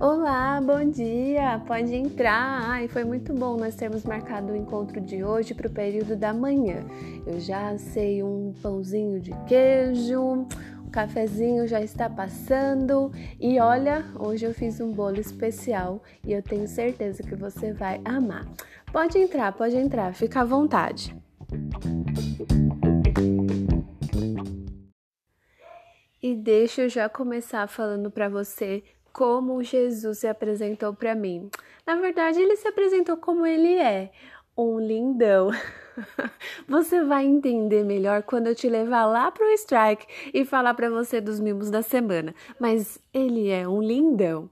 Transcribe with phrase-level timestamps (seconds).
[0.00, 1.62] Olá, bom dia!
[1.66, 2.70] Pode entrar!
[2.70, 6.32] Ai, foi muito bom nós termos marcado o encontro de hoje para o período da
[6.32, 6.86] manhã.
[7.26, 10.46] Eu já sei um pãozinho de queijo,
[10.86, 16.42] o cafezinho já está passando e olha, hoje eu fiz um bolo especial e eu
[16.42, 18.48] tenho certeza que você vai amar.
[18.90, 21.14] Pode entrar, pode entrar, fica à vontade.
[26.22, 28.82] E deixa eu já começar falando para você
[29.12, 31.50] como Jesus se apresentou para mim.
[31.86, 34.10] Na verdade, ele se apresentou como ele é,
[34.56, 35.50] um lindão.
[36.68, 41.20] Você vai entender melhor quando eu te levar lá pro strike e falar para você
[41.20, 42.34] dos mimos da semana.
[42.58, 44.48] Mas ele é um lindão.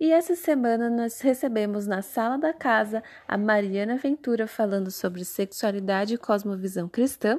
[0.00, 6.14] E essa semana nós recebemos na sala da casa a Mariana Ventura falando sobre sexualidade
[6.14, 7.38] e cosmovisão cristã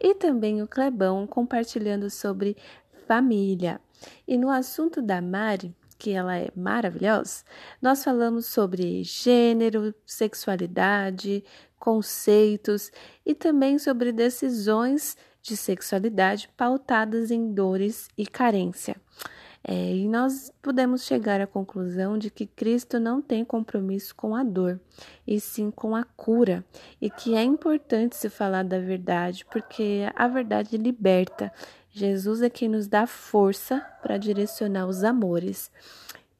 [0.00, 2.56] e também o Clebão compartilhando sobre
[3.06, 3.78] família.
[4.26, 7.44] E no assunto da Mari, que ela é maravilhosa,
[7.82, 11.44] nós falamos sobre gênero, sexualidade,
[11.78, 12.90] conceitos
[13.26, 18.96] e também sobre decisões de sexualidade pautadas em dores e carência.
[19.62, 24.42] É, e nós podemos chegar à conclusão de que Cristo não tem compromisso com a
[24.42, 24.80] dor,
[25.26, 26.64] e sim com a cura,
[27.00, 31.52] e que é importante se falar da verdade, porque a verdade liberta.
[31.90, 35.70] Jesus é quem nos dá força para direcionar os amores.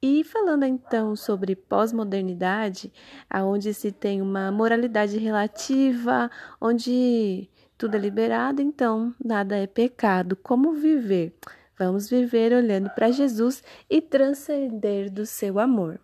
[0.00, 2.92] E falando então sobre pós-modernidade,
[3.28, 6.30] aonde se tem uma moralidade relativa,
[6.60, 10.36] onde tudo é liberado, então nada é pecado.
[10.36, 11.34] Como viver?
[11.78, 16.00] Vamos viver olhando para Jesus e transcender do seu amor.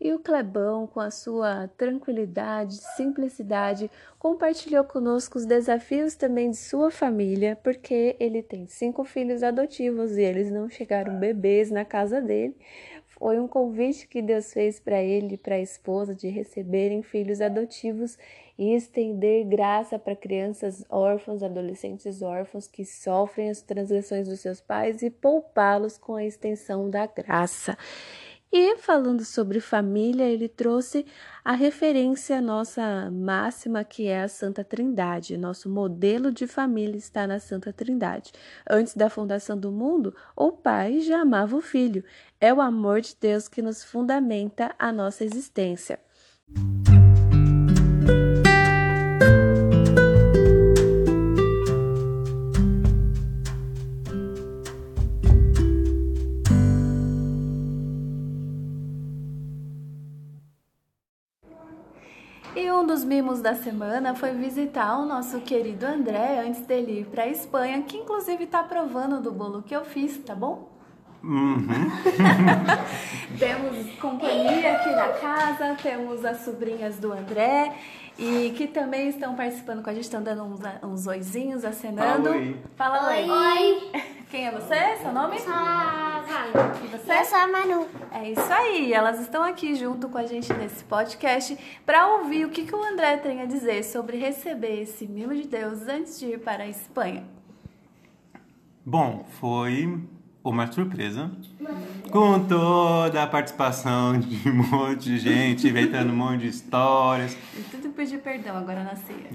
[0.00, 6.88] E o Clebão, com a sua tranquilidade, simplicidade, compartilhou conosco os desafios também de sua
[6.88, 12.56] família, porque ele tem cinco filhos adotivos e eles não chegaram bebês na casa dele.
[13.18, 17.40] Foi um convite que Deus fez para ele e para a esposa de receberem filhos
[17.40, 18.16] adotivos
[18.56, 25.02] e estender graça para crianças órfãos, adolescentes órfãos que sofrem as transgressões dos seus pais
[25.02, 27.76] e poupá-los com a extensão da graça.
[28.50, 31.04] E falando sobre família, ele trouxe
[31.44, 35.36] a referência à nossa máxima, que é a Santa Trindade.
[35.36, 38.32] Nosso modelo de família está na Santa Trindade.
[38.68, 42.02] Antes da fundação do mundo, o pai já amava o filho.
[42.40, 46.00] É o amor de Deus que nos fundamenta a nossa existência.
[62.56, 67.04] E um dos mimos da semana foi visitar o nosso querido André antes dele ir
[67.06, 70.68] para a Espanha, que inclusive está provando do bolo que eu fiz, tá bom?
[71.22, 71.90] Uhum.
[73.38, 77.74] temos companhia aqui na casa, temos as sobrinhas do André
[78.18, 82.30] e que também estão participando com a gente, estão dando uns, uns oizinhos, acenando.
[82.30, 82.56] Fala oi.
[82.76, 83.30] Fala oi.
[83.30, 83.90] Oi.
[84.30, 84.96] Quem é você?
[85.00, 85.38] Seu nome?
[85.38, 85.52] Sou
[86.48, 87.12] E você?
[87.12, 87.86] Eu sou a Manu.
[88.10, 92.48] É isso aí, elas estão aqui junto com a gente nesse podcast para ouvir o
[92.48, 96.26] que, que o André tem a dizer sobre receber esse mimo de Deus antes de
[96.26, 97.24] ir para a Espanha.
[98.84, 100.00] Bom, foi
[100.42, 101.30] uma surpresa.
[102.10, 107.36] Com toda a participação de um monte de gente, inventando um monte de histórias.
[107.54, 109.28] E tudo pedir perdão agora na ceia.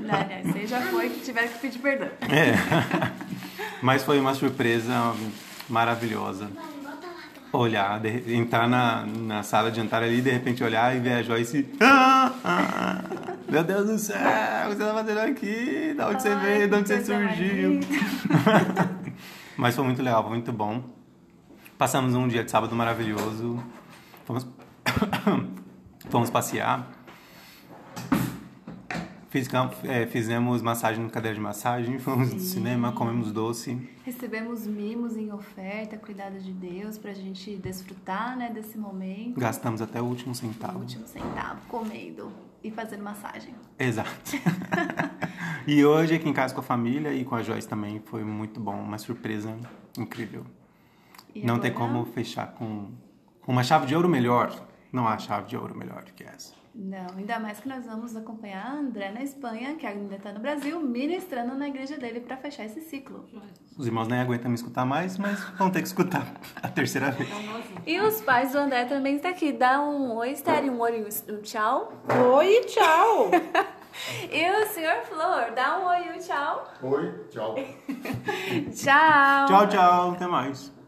[0.00, 2.08] Não, aliás, você já foi que tiveram que pedir perdão.
[2.22, 2.54] É.
[3.82, 5.12] Mas foi uma surpresa
[5.70, 6.50] maravilhosa.
[7.52, 11.22] Olhar, de- entrar na, na sala de jantar ali, de repente olhar e ver a
[11.22, 11.68] Joyce.
[11.80, 12.98] Ah, ah,
[13.48, 14.16] meu Deus do céu,
[14.66, 15.94] o que você tá fazendo aqui?
[15.96, 16.68] Da onde você Ai, veio?
[16.68, 17.80] De onde você surgiu?
[19.56, 20.82] Mas foi muito legal, foi muito bom.
[21.76, 23.62] Passamos um dia de sábado maravilhoso.
[24.26, 24.46] Fomos,
[26.08, 26.86] fomos passear.
[29.30, 29.48] Fiz,
[29.84, 33.88] é, fizemos massagem no cadeira de massagem, fomos no cinema, comemos doce.
[34.04, 39.38] Recebemos mimos em oferta, cuidado de Deus, pra gente desfrutar né, desse momento.
[39.38, 40.80] Gastamos até o último O centavo.
[40.80, 42.32] último centavo, comendo
[42.62, 43.54] e fazendo massagem.
[43.78, 44.10] Exato.
[45.64, 48.58] e hoje aqui em casa com a família e com a Joyce também foi muito
[48.58, 49.56] bom, uma surpresa
[49.96, 50.44] incrível.
[51.32, 52.90] E Não tem agora- como fechar com
[53.46, 54.66] uma chave de ouro melhor.
[54.92, 56.58] Não há chave de ouro melhor do que essa.
[56.74, 60.38] Não, ainda mais que nós vamos acompanhar a André na Espanha, que ainda está no
[60.38, 63.28] Brasil, ministrando na igreja dele para fechar esse ciclo.
[63.76, 66.24] Os irmãos nem aguentam me escutar mais, mas vão ter que escutar
[66.62, 67.28] a terceira vez.
[67.86, 69.52] E os pais do André também estão aqui.
[69.52, 71.92] Dá um oi, Esther, um oi e um tchau.
[72.36, 73.30] Oi, tchau.
[74.30, 76.68] e o senhor Flor, dá um oi e um tchau.
[76.82, 77.54] Oi, tchau.
[78.72, 79.46] tchau.
[79.46, 80.10] Tchau, tchau.
[80.12, 80.79] Até mais.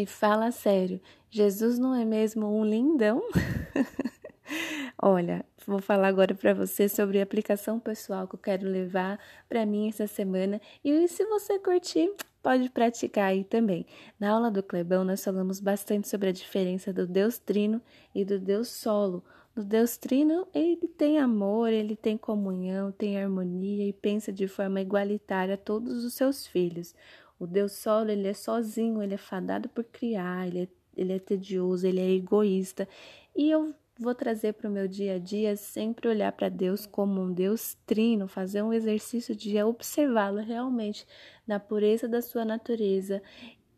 [0.00, 0.98] E fala sério,
[1.28, 3.22] Jesus não é mesmo um lindão?
[4.96, 9.66] Olha, vou falar agora para você sobre a aplicação pessoal que eu quero levar para
[9.66, 10.58] mim essa semana.
[10.82, 12.10] E se você curtir,
[12.42, 13.84] pode praticar aí também.
[14.18, 17.82] Na aula do Clebão, nós falamos bastante sobre a diferença do Deus Trino
[18.14, 19.22] e do Deus Solo.
[19.54, 24.80] No Deus Trino, ele tem amor, ele tem comunhão, tem harmonia e pensa de forma
[24.80, 26.94] igualitária a todos os seus filhos.
[27.40, 31.18] O Deus Solo, ele é sozinho, ele é fadado por criar, ele é, ele é
[31.18, 32.86] tedioso, ele é egoísta.
[33.34, 37.18] E eu vou trazer para o meu dia a dia sempre olhar para Deus como
[37.18, 41.06] um Deus trino, fazer um exercício de observá-lo realmente
[41.46, 43.22] na pureza da sua natureza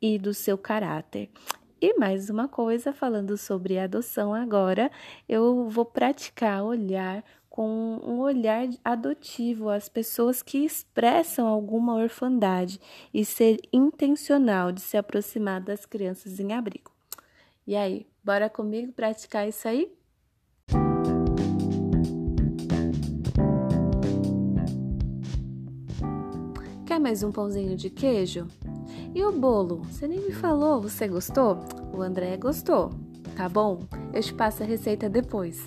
[0.00, 1.30] e do seu caráter.
[1.80, 4.90] E mais uma coisa, falando sobre adoção agora,
[5.28, 12.80] eu vou praticar olhar com um olhar adotivo às pessoas que expressam alguma orfandade
[13.12, 16.90] e ser intencional de se aproximar das crianças em abrigo.
[17.66, 19.92] E aí, bora comigo praticar isso aí?
[26.86, 28.48] Quer mais um pãozinho de queijo?
[29.14, 29.82] E o bolo?
[29.90, 31.58] Você nem me falou, você gostou?
[31.94, 32.88] O André gostou,
[33.36, 33.80] tá bom?
[34.14, 35.62] Eu te passo a receita depois.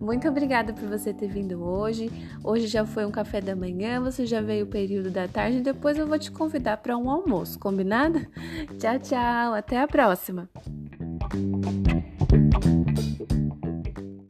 [0.00, 2.10] Muito obrigada por você ter vindo hoje.
[2.44, 5.98] Hoje já foi um café da manhã, você já veio o período da tarde, depois
[5.98, 8.20] eu vou te convidar para um almoço, combinado?
[8.78, 10.48] Tchau, tchau, até a próxima.